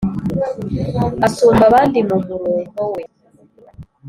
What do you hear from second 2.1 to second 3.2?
muronko we